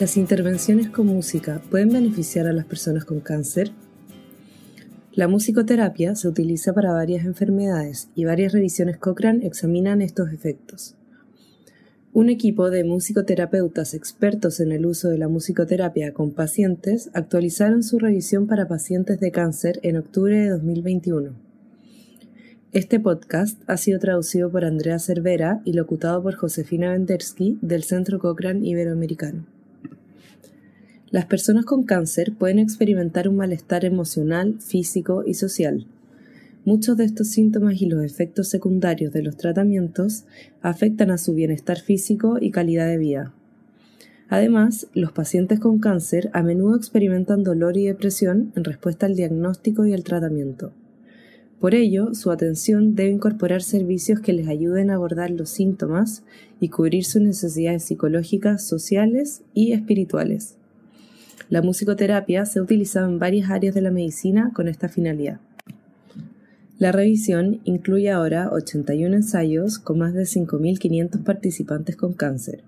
¿Las 0.00 0.16
intervenciones 0.16 0.88
con 0.88 1.06
música 1.06 1.62
pueden 1.70 1.90
beneficiar 1.90 2.46
a 2.46 2.52
las 2.52 2.64
personas 2.64 3.04
con 3.04 3.20
cáncer? 3.20 3.70
La 5.12 5.28
musicoterapia 5.28 6.14
se 6.14 6.26
utiliza 6.26 6.72
para 6.72 6.92
varias 6.92 7.26
enfermedades 7.26 8.08
y 8.14 8.24
varias 8.24 8.52
revisiones 8.52 8.96
Cochrane 8.96 9.46
examinan 9.46 10.00
estos 10.00 10.32
efectos. 10.32 10.96
Un 12.14 12.30
equipo 12.30 12.70
de 12.70 12.84
musicoterapeutas 12.84 13.94
expertos 13.94 14.60
en 14.60 14.72
el 14.72 14.86
uso 14.86 15.08
de 15.08 15.18
la 15.18 15.28
musicoterapia 15.28 16.12
con 16.12 16.32
pacientes 16.32 17.10
actualizaron 17.12 17.82
su 17.82 17.98
revisión 17.98 18.46
para 18.46 18.68
pacientes 18.68 19.20
de 19.20 19.30
cáncer 19.30 19.78
en 19.82 19.98
octubre 19.98 20.36
de 20.36 20.48
2021. 20.48 21.32
Este 22.72 22.98
podcast 22.98 23.60
ha 23.66 23.76
sido 23.76 23.98
traducido 23.98 24.50
por 24.50 24.64
Andrea 24.64 24.98
Cervera 24.98 25.60
y 25.66 25.74
locutado 25.74 26.22
por 26.22 26.34
Josefina 26.34 26.92
Vendersky 26.92 27.58
del 27.60 27.84
Centro 27.84 28.18
Cochrane 28.18 28.66
Iberoamericano. 28.66 29.51
Las 31.12 31.26
personas 31.26 31.66
con 31.66 31.82
cáncer 31.82 32.32
pueden 32.32 32.58
experimentar 32.58 33.28
un 33.28 33.36
malestar 33.36 33.84
emocional, 33.84 34.56
físico 34.60 35.24
y 35.26 35.34
social. 35.34 35.86
Muchos 36.64 36.96
de 36.96 37.04
estos 37.04 37.28
síntomas 37.28 37.82
y 37.82 37.86
los 37.86 38.02
efectos 38.02 38.48
secundarios 38.48 39.12
de 39.12 39.22
los 39.22 39.36
tratamientos 39.36 40.24
afectan 40.62 41.10
a 41.10 41.18
su 41.18 41.34
bienestar 41.34 41.80
físico 41.80 42.38
y 42.40 42.50
calidad 42.50 42.86
de 42.86 42.96
vida. 42.96 43.34
Además, 44.30 44.86
los 44.94 45.12
pacientes 45.12 45.60
con 45.60 45.80
cáncer 45.80 46.30
a 46.32 46.42
menudo 46.42 46.76
experimentan 46.76 47.42
dolor 47.42 47.76
y 47.76 47.84
depresión 47.84 48.50
en 48.56 48.64
respuesta 48.64 49.04
al 49.04 49.14
diagnóstico 49.14 49.84
y 49.84 49.92
al 49.92 50.04
tratamiento. 50.04 50.72
Por 51.60 51.74
ello, 51.74 52.14
su 52.14 52.30
atención 52.30 52.94
debe 52.94 53.10
incorporar 53.10 53.60
servicios 53.60 54.20
que 54.20 54.32
les 54.32 54.48
ayuden 54.48 54.88
a 54.88 54.94
abordar 54.94 55.30
los 55.30 55.50
síntomas 55.50 56.22
y 56.58 56.70
cubrir 56.70 57.04
sus 57.04 57.20
necesidades 57.20 57.84
psicológicas, 57.84 58.66
sociales 58.66 59.42
y 59.52 59.72
espirituales. 59.72 60.56
La 61.52 61.60
musicoterapia 61.60 62.46
se 62.46 62.60
ha 62.60 63.04
en 63.04 63.18
varias 63.18 63.50
áreas 63.50 63.74
de 63.74 63.82
la 63.82 63.90
medicina 63.90 64.52
con 64.54 64.68
esta 64.68 64.88
finalidad. 64.88 65.38
La 66.78 66.92
revisión 66.92 67.60
incluye 67.64 68.08
ahora 68.08 68.48
81 68.50 69.16
ensayos 69.16 69.78
con 69.78 69.98
más 69.98 70.14
de 70.14 70.22
5.500 70.22 71.22
participantes 71.22 71.94
con 71.94 72.14
cáncer. 72.14 72.62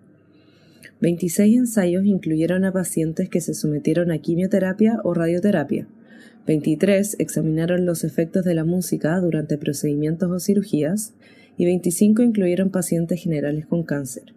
26 1.00 1.56
ensayos 1.56 2.04
incluyeron 2.04 2.66
a 2.66 2.72
pacientes 2.72 3.30
que 3.30 3.40
se 3.40 3.54
sometieron 3.54 4.10
a 4.10 4.18
quimioterapia 4.18 5.00
o 5.02 5.14
radioterapia. 5.14 5.86
23 6.46 7.16
examinaron 7.20 7.86
los 7.86 8.04
efectos 8.04 8.44
de 8.44 8.54
la 8.54 8.64
música 8.64 9.18
durante 9.18 9.56
procedimientos 9.56 10.30
o 10.30 10.38
cirugías 10.38 11.14
y 11.56 11.64
25 11.64 12.20
incluyeron 12.20 12.68
pacientes 12.68 13.18
generales 13.18 13.64
con 13.64 13.82
cáncer. 13.82 14.34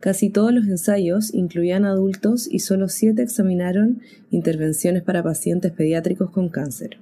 Casi 0.00 0.30
todos 0.30 0.52
los 0.52 0.66
ensayos 0.66 1.34
incluían 1.34 1.84
adultos 1.84 2.48
y 2.50 2.60
solo 2.60 2.88
siete 2.88 3.22
examinaron 3.22 4.00
intervenciones 4.30 5.02
para 5.02 5.22
pacientes 5.22 5.72
pediátricos 5.72 6.30
con 6.30 6.48
cáncer. 6.48 6.96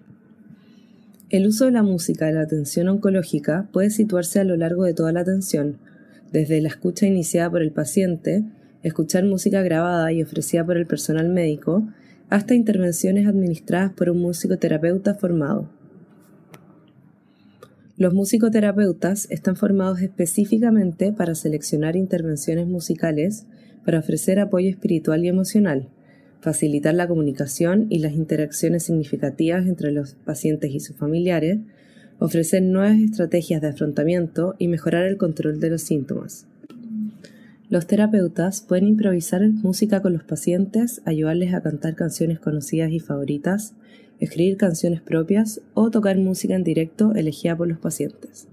El 1.31 1.47
uso 1.47 1.67
de 1.67 1.71
la 1.71 1.85
música 1.85 2.29
en 2.29 2.35
la 2.35 2.43
atención 2.43 2.89
oncológica 2.89 3.69
puede 3.73 3.91
situarse 3.91 4.41
a 4.41 4.45
lo 4.45 4.57
largo 4.57 4.85
de 4.85 4.95
toda 4.95 5.13
la 5.13 5.21
atención, 5.21 5.77
desde 6.33 6.61
la 6.61 6.69
escucha 6.69 7.07
iniciada 7.07 7.51
por 7.51 7.63
el 7.63 7.71
paciente, 7.71 8.45
escuchar 8.83 9.25
música 9.25 9.63
grabada 9.63 10.11
y 10.13 10.23
ofrecida 10.23 10.65
por 10.65 10.77
el 10.77 10.87
personal 10.87 11.29
médico, 11.29 11.87
hasta 12.31 12.55
intervenciones 12.55 13.29
administradas 13.29 13.93
por 13.93 14.11
un 14.11 14.19
musicoterapeuta 14.21 15.15
formado. 15.15 15.71
Los 17.99 18.15
musicoterapeutas 18.15 19.29
están 19.29 19.57
formados 19.57 20.01
específicamente 20.03 21.13
para 21.13 21.35
seleccionar 21.35 21.97
intervenciones 21.97 22.69
musicales 22.69 23.45
para 23.85 23.99
ofrecer 23.99 24.39
apoyo 24.39 24.71
espiritual 24.71 25.25
y 25.25 25.29
emocional, 25.29 25.89
facilitar 26.41 26.95
la 26.95 27.09
comunicación 27.09 27.87
y 27.91 27.99
las 27.99 28.13
interacciones 28.13 28.85
significativas 28.85 29.67
entre 29.67 29.91
los 29.91 30.15
pacientes 30.15 30.71
y 30.73 30.79
sus 30.79 30.95
familiares, 30.95 31.59
ofrecer 32.21 32.63
nuevas 32.63 33.01
estrategias 33.01 33.61
de 33.63 33.69
afrontamiento 33.71 34.55
y 34.59 34.69
mejorar 34.69 35.05
el 35.05 35.17
control 35.17 35.59
de 35.59 35.71
los 35.71 35.83
síntomas. 35.83 36.47
Los 37.69 37.89
terapeutas 37.89 38.61
pueden 38.61 38.87
improvisar 38.87 39.43
música 39.49 40.03
con 40.03 40.13
los 40.13 40.23
pacientes, 40.23 41.03
ayudarles 41.05 41.53
a 41.53 41.63
cantar 41.63 41.97
canciones 41.97 42.39
conocidas 42.39 42.93
y 42.93 43.01
favoritas, 43.01 43.75
escribir 44.21 44.57
canciones 44.57 45.01
propias 45.01 45.61
o 45.75 45.91
tocar 45.91 46.17
música 46.19 46.55
en 46.55 46.65
directo 46.65 47.15
elegida 47.15 47.57
por 47.57 47.69
los 47.69 47.79
pacientes. 47.79 48.47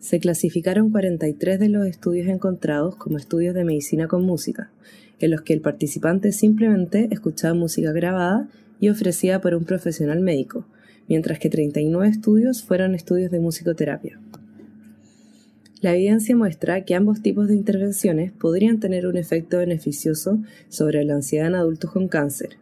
Se 0.00 0.20
clasificaron 0.20 0.90
43 0.90 1.58
de 1.58 1.68
los 1.68 1.86
estudios 1.86 2.28
encontrados 2.28 2.96
como 2.96 3.18
estudios 3.18 3.54
de 3.54 3.64
medicina 3.64 4.08
con 4.08 4.24
música, 4.24 4.70
en 5.18 5.30
los 5.30 5.42
que 5.42 5.52
el 5.52 5.60
participante 5.60 6.32
simplemente 6.32 7.08
escuchaba 7.10 7.54
música 7.54 7.92
grabada 7.92 8.48
y 8.80 8.88
ofrecida 8.88 9.40
por 9.40 9.54
un 9.54 9.64
profesional 9.64 10.20
médico, 10.20 10.64
mientras 11.08 11.38
que 11.38 11.50
39 11.50 12.08
estudios 12.08 12.62
fueron 12.62 12.94
estudios 12.94 13.30
de 13.30 13.40
musicoterapia. 13.40 14.20
La 15.80 15.94
evidencia 15.94 16.34
muestra 16.34 16.84
que 16.84 16.94
ambos 16.94 17.22
tipos 17.22 17.48
de 17.48 17.54
intervenciones 17.54 18.32
podrían 18.32 18.80
tener 18.80 19.06
un 19.06 19.16
efecto 19.16 19.58
beneficioso 19.58 20.40
sobre 20.68 21.04
la 21.04 21.14
ansiedad 21.14 21.46
en 21.46 21.54
adultos 21.54 21.92
con 21.92 22.08
cáncer, 22.08 22.56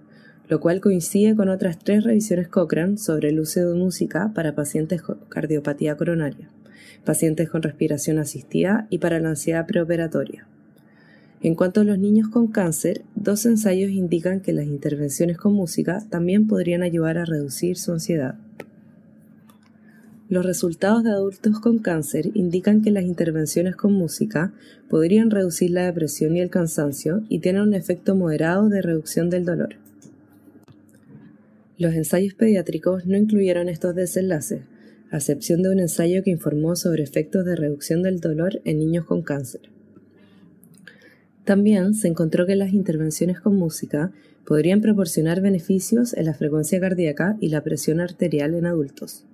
lo 0.48 0.60
cual 0.60 0.80
coincide 0.80 1.34
con 1.34 1.48
otras 1.48 1.78
tres 1.78 2.04
revisiones 2.04 2.48
Cochrane 2.48 2.98
sobre 2.98 3.30
el 3.30 3.40
uso 3.40 3.68
de 3.68 3.74
música 3.74 4.32
para 4.34 4.54
pacientes 4.54 5.02
con 5.02 5.18
cardiopatía 5.28 5.96
coronaria, 5.96 6.48
pacientes 7.04 7.50
con 7.50 7.62
respiración 7.62 8.18
asistida 8.18 8.86
y 8.90 8.98
para 8.98 9.18
la 9.18 9.30
ansiedad 9.30 9.66
preoperatoria. 9.66 10.46
En 11.42 11.54
cuanto 11.54 11.80
a 11.80 11.84
los 11.84 11.98
niños 11.98 12.28
con 12.28 12.48
cáncer, 12.48 13.02
dos 13.14 13.44
ensayos 13.44 13.90
indican 13.90 14.40
que 14.40 14.52
las 14.52 14.66
intervenciones 14.66 15.36
con 15.36 15.52
música 15.52 16.02
también 16.08 16.46
podrían 16.46 16.82
ayudar 16.82 17.18
a 17.18 17.24
reducir 17.24 17.76
su 17.76 17.92
ansiedad. 17.92 18.36
Los 20.28 20.44
resultados 20.44 21.04
de 21.04 21.10
adultos 21.10 21.60
con 21.60 21.78
cáncer 21.78 22.30
indican 22.34 22.82
que 22.82 22.90
las 22.90 23.04
intervenciones 23.04 23.76
con 23.76 23.92
música 23.92 24.52
podrían 24.88 25.30
reducir 25.30 25.70
la 25.70 25.84
depresión 25.84 26.36
y 26.36 26.40
el 26.40 26.50
cansancio 26.50 27.22
y 27.28 27.38
tienen 27.38 27.62
un 27.62 27.74
efecto 27.74 28.16
moderado 28.16 28.68
de 28.68 28.82
reducción 28.82 29.30
del 29.30 29.44
dolor. 29.44 29.85
Los 31.78 31.94
ensayos 31.94 32.32
pediátricos 32.32 33.04
no 33.04 33.18
incluyeron 33.18 33.68
estos 33.68 33.94
desenlaces, 33.94 34.62
a 35.10 35.18
excepción 35.18 35.62
de 35.62 35.68
un 35.68 35.78
ensayo 35.78 36.22
que 36.22 36.30
informó 36.30 36.74
sobre 36.74 37.02
efectos 37.02 37.44
de 37.44 37.54
reducción 37.54 38.02
del 38.02 38.20
dolor 38.20 38.62
en 38.64 38.78
niños 38.78 39.04
con 39.04 39.22
cáncer. 39.22 39.60
También 41.44 41.94
se 41.94 42.08
encontró 42.08 42.46
que 42.46 42.56
las 42.56 42.72
intervenciones 42.72 43.40
con 43.40 43.56
música 43.56 44.10
podrían 44.46 44.80
proporcionar 44.80 45.42
beneficios 45.42 46.14
en 46.14 46.24
la 46.24 46.34
frecuencia 46.34 46.80
cardíaca 46.80 47.36
y 47.40 47.50
la 47.50 47.62
presión 47.62 48.00
arterial 48.00 48.54
en 48.54 48.66
adultos. 48.66 49.26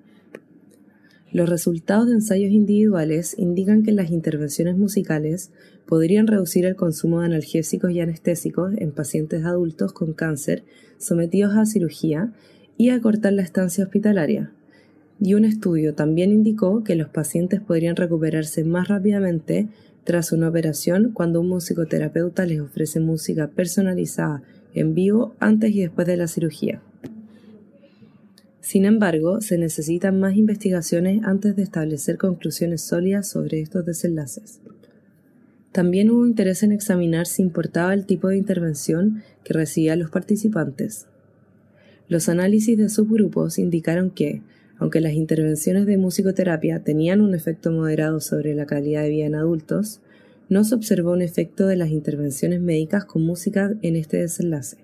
Los 1.32 1.48
resultados 1.48 2.08
de 2.08 2.14
ensayos 2.14 2.52
individuales 2.52 3.34
indican 3.38 3.82
que 3.82 3.92
las 3.92 4.10
intervenciones 4.10 4.76
musicales 4.76 5.50
podrían 5.86 6.26
reducir 6.26 6.66
el 6.66 6.76
consumo 6.76 7.20
de 7.20 7.26
analgésicos 7.26 7.90
y 7.90 8.00
anestésicos 8.00 8.74
en 8.76 8.92
pacientes 8.92 9.42
adultos 9.46 9.94
con 9.94 10.12
cáncer 10.12 10.62
sometidos 10.98 11.56
a 11.56 11.64
cirugía 11.64 12.34
y 12.76 12.90
acortar 12.90 13.32
la 13.32 13.42
estancia 13.42 13.82
hospitalaria. 13.82 14.52
Y 15.20 15.32
un 15.32 15.46
estudio 15.46 15.94
también 15.94 16.32
indicó 16.32 16.84
que 16.84 16.96
los 16.96 17.08
pacientes 17.08 17.62
podrían 17.62 17.96
recuperarse 17.96 18.62
más 18.64 18.88
rápidamente 18.88 19.68
tras 20.04 20.32
una 20.32 20.50
operación 20.50 21.12
cuando 21.14 21.40
un 21.40 21.48
musicoterapeuta 21.48 22.44
les 22.44 22.60
ofrece 22.60 23.00
música 23.00 23.48
personalizada 23.48 24.42
en 24.74 24.94
vivo 24.94 25.34
antes 25.40 25.70
y 25.70 25.80
después 25.80 26.06
de 26.06 26.18
la 26.18 26.28
cirugía. 26.28 26.82
Sin 28.62 28.84
embargo, 28.84 29.40
se 29.40 29.58
necesitan 29.58 30.20
más 30.20 30.36
investigaciones 30.36 31.24
antes 31.24 31.56
de 31.56 31.64
establecer 31.64 32.16
conclusiones 32.16 32.80
sólidas 32.80 33.28
sobre 33.28 33.60
estos 33.60 33.84
desenlaces. 33.84 34.60
También 35.72 36.10
hubo 36.10 36.24
interés 36.24 36.62
en 36.62 36.70
examinar 36.70 37.26
si 37.26 37.42
importaba 37.42 37.92
el 37.92 38.06
tipo 38.06 38.28
de 38.28 38.36
intervención 38.36 39.24
que 39.42 39.52
recibían 39.52 39.98
los 39.98 40.10
participantes. 40.10 41.06
Los 42.08 42.28
análisis 42.28 42.78
de 42.78 42.88
subgrupos 42.88 43.58
indicaron 43.58 44.10
que, 44.10 44.42
aunque 44.78 45.00
las 45.00 45.14
intervenciones 45.14 45.84
de 45.86 45.98
musicoterapia 45.98 46.84
tenían 46.84 47.20
un 47.20 47.34
efecto 47.34 47.72
moderado 47.72 48.20
sobre 48.20 48.54
la 48.54 48.66
calidad 48.66 49.02
de 49.02 49.10
vida 49.10 49.26
en 49.26 49.34
adultos, 49.34 50.00
no 50.48 50.62
se 50.62 50.76
observó 50.76 51.12
un 51.12 51.22
efecto 51.22 51.66
de 51.66 51.76
las 51.76 51.90
intervenciones 51.90 52.60
médicas 52.60 53.06
con 53.06 53.22
música 53.22 53.74
en 53.82 53.96
este 53.96 54.18
desenlace. 54.18 54.76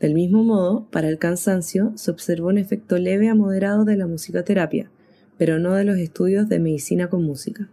Del 0.00 0.14
mismo 0.14 0.44
modo, 0.44 0.86
para 0.90 1.08
el 1.08 1.18
cansancio 1.18 1.92
se 1.96 2.10
observó 2.10 2.48
un 2.48 2.58
efecto 2.58 2.98
leve 2.98 3.28
a 3.28 3.34
moderado 3.34 3.84
de 3.84 3.96
la 3.96 4.06
musicoterapia, 4.06 4.90
pero 5.38 5.58
no 5.58 5.74
de 5.74 5.84
los 5.84 5.98
estudios 5.98 6.48
de 6.48 6.58
medicina 6.58 7.08
con 7.08 7.24
música. 7.24 7.68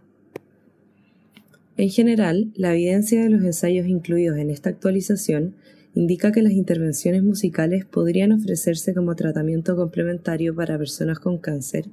En 1.76 1.90
general, 1.90 2.52
la 2.54 2.72
evidencia 2.72 3.22
de 3.22 3.30
los 3.30 3.42
ensayos 3.42 3.86
incluidos 3.86 4.38
en 4.38 4.50
esta 4.50 4.70
actualización 4.70 5.54
indica 5.94 6.32
que 6.32 6.42
las 6.42 6.52
intervenciones 6.52 7.22
musicales 7.22 7.84
podrían 7.84 8.32
ofrecerse 8.32 8.94
como 8.94 9.14
tratamiento 9.16 9.76
complementario 9.76 10.54
para 10.54 10.78
personas 10.78 11.18
con 11.18 11.38
cáncer 11.38 11.86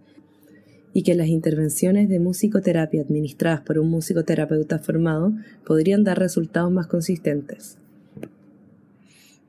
y 0.94 1.04
que 1.04 1.16
las 1.16 1.28
intervenciones 1.28 2.10
de 2.10 2.20
musicoterapia 2.20 3.02
administradas 3.02 3.62
por 3.62 3.80
un 3.80 3.90
musicoterapeuta 3.90 4.80
formado 4.80 5.34
podrían 5.66 6.04
dar 6.04 6.20
resultados 6.20 6.72
más 6.72 6.88
consistentes. 6.88 7.78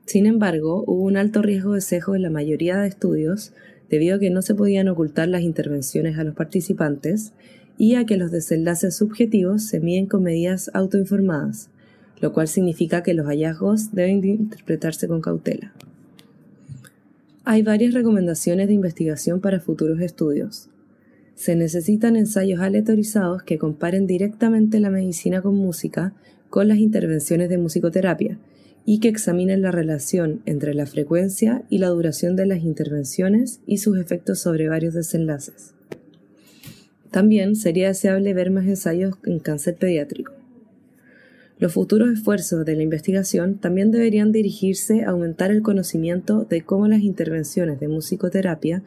Sin 0.05 0.25
embargo, 0.25 0.83
hubo 0.85 1.03
un 1.03 1.17
alto 1.17 1.41
riesgo 1.41 1.73
de 1.73 1.81
sesgo 1.81 2.15
en 2.15 2.23
la 2.23 2.29
mayoría 2.29 2.77
de 2.77 2.87
estudios 2.87 3.53
debido 3.89 4.17
a 4.17 4.19
que 4.19 4.29
no 4.29 4.41
se 4.41 4.53
podían 4.53 4.87
ocultar 4.87 5.27
las 5.27 5.41
intervenciones 5.41 6.17
a 6.17 6.23
los 6.23 6.35
participantes 6.35 7.31
y 7.77 7.95
a 7.95 8.05
que 8.05 8.17
los 8.17 8.31
desenlaces 8.31 8.95
subjetivos 8.95 9.63
se 9.63 9.79
miden 9.79 10.07
con 10.07 10.23
medidas 10.23 10.69
autoinformadas, 10.73 11.69
lo 12.19 12.33
cual 12.33 12.47
significa 12.47 13.01
que 13.01 13.13
los 13.13 13.27
hallazgos 13.27 13.93
deben 13.93 14.23
interpretarse 14.23 15.07
con 15.07 15.21
cautela. 15.21 15.73
Hay 17.45 17.61
varias 17.61 17.93
recomendaciones 17.93 18.67
de 18.67 18.73
investigación 18.73 19.41
para 19.41 19.59
futuros 19.59 19.99
estudios. 20.01 20.69
Se 21.35 21.55
necesitan 21.55 22.15
ensayos 22.15 22.59
aleatorizados 22.61 23.43
que 23.43 23.57
comparen 23.57 24.05
directamente 24.05 24.79
la 24.79 24.89
medicina 24.89 25.41
con 25.41 25.55
música 25.55 26.13
con 26.49 26.67
las 26.67 26.77
intervenciones 26.77 27.49
de 27.49 27.57
musicoterapia 27.57 28.37
y 28.85 28.99
que 28.99 29.07
examinen 29.07 29.61
la 29.61 29.71
relación 29.71 30.41
entre 30.45 30.73
la 30.73 30.85
frecuencia 30.85 31.63
y 31.69 31.77
la 31.77 31.87
duración 31.87 32.35
de 32.35 32.45
las 32.45 32.63
intervenciones 32.63 33.61
y 33.65 33.77
sus 33.77 33.97
efectos 33.97 34.39
sobre 34.39 34.67
varios 34.67 34.93
desenlaces. 34.93 35.73
También 37.11 37.55
sería 37.55 37.89
deseable 37.89 38.33
ver 38.33 38.51
más 38.51 38.65
ensayos 38.65 39.15
en 39.23 39.39
cáncer 39.39 39.75
pediátrico. 39.75 40.33
Los 41.59 41.73
futuros 41.73 42.09
esfuerzos 42.11 42.65
de 42.65 42.75
la 42.75 42.83
investigación 42.83 43.57
también 43.57 43.91
deberían 43.91 44.31
dirigirse 44.31 45.03
a 45.03 45.11
aumentar 45.11 45.51
el 45.51 45.61
conocimiento 45.61 46.43
de 46.43 46.63
cómo 46.63 46.87
las 46.87 47.01
intervenciones 47.01 47.79
de 47.79 47.87
musicoterapia 47.87 48.83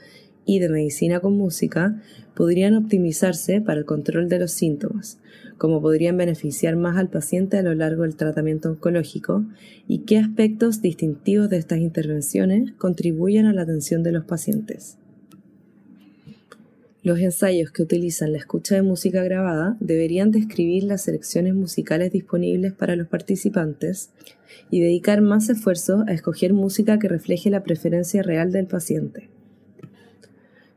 y 0.46 0.60
de 0.60 0.70
medicina 0.70 1.20
con 1.20 1.36
música 1.36 2.00
podrían 2.34 2.74
optimizarse 2.74 3.60
para 3.60 3.80
el 3.80 3.84
control 3.84 4.28
de 4.28 4.38
los 4.38 4.52
síntomas, 4.52 5.18
cómo 5.58 5.82
podrían 5.82 6.16
beneficiar 6.16 6.76
más 6.76 6.96
al 6.96 7.10
paciente 7.10 7.58
a 7.58 7.62
lo 7.62 7.74
largo 7.74 8.02
del 8.02 8.16
tratamiento 8.16 8.70
oncológico 8.70 9.44
y 9.88 10.00
qué 10.00 10.18
aspectos 10.18 10.80
distintivos 10.80 11.50
de 11.50 11.58
estas 11.58 11.80
intervenciones 11.80 12.72
contribuyen 12.78 13.46
a 13.46 13.52
la 13.52 13.62
atención 13.62 14.02
de 14.02 14.12
los 14.12 14.24
pacientes. 14.24 14.96
Los 17.02 17.20
ensayos 17.20 17.70
que 17.70 17.82
utilizan 17.82 18.32
la 18.32 18.38
escucha 18.38 18.74
de 18.74 18.82
música 18.82 19.22
grabada 19.22 19.76
deberían 19.78 20.32
describir 20.32 20.82
las 20.82 21.02
selecciones 21.02 21.54
musicales 21.54 22.10
disponibles 22.10 22.72
para 22.72 22.96
los 22.96 23.06
participantes 23.06 24.10
y 24.70 24.80
dedicar 24.80 25.20
más 25.20 25.48
esfuerzo 25.48 26.04
a 26.08 26.12
escoger 26.12 26.52
música 26.52 26.98
que 26.98 27.08
refleje 27.08 27.48
la 27.48 27.62
preferencia 27.62 28.24
real 28.24 28.50
del 28.50 28.66
paciente. 28.66 29.35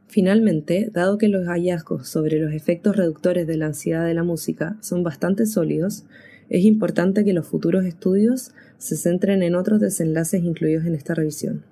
Finalmente, 0.10 0.90
dado 0.92 1.20
que 1.20 1.28
los 1.28 1.46
hallazgos 1.46 2.10
sobre 2.10 2.40
los 2.40 2.52
efectos 2.52 2.96
reductores 2.96 3.46
de 3.46 3.58
la 3.58 3.68
ansiedad 3.68 4.08
de 4.08 4.16
la 4.16 4.24
música 4.24 4.76
son 4.82 5.04
bastante 5.04 5.46
sólidos, 5.46 6.04
es 6.50 6.66
importante 6.66 7.24
que 7.24 7.32
los 7.32 7.46
futuros 7.46 7.86
estudios 7.86 8.52
se 8.80 8.98
centren 8.98 9.44
en 9.44 9.54
otros 9.54 9.80
desenlaces 9.80 10.44
incluidos 10.44 10.86
en 10.86 10.96
esta 10.96 11.14
revisión. 11.14 11.64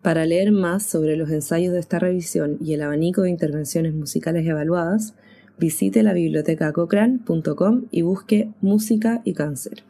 Para 0.00 0.24
leer 0.24 0.52
más 0.52 0.84
sobre 0.84 1.16
los 1.16 1.30
ensayos 1.30 1.74
de 1.74 1.80
esta 1.80 1.98
revisión 1.98 2.56
y 2.64 2.72
el 2.72 2.82
abanico 2.82 3.22
de 3.22 3.30
intervenciones 3.30 3.92
musicales 3.92 4.46
evaluadas, 4.46 5.12
visite 5.58 6.02
la 6.02 6.14
biblioteca 6.14 6.72
cochrane.com 6.72 7.84
y 7.90 8.00
busque 8.00 8.48
Música 8.62 9.20
y 9.24 9.34
Cáncer. 9.34 9.84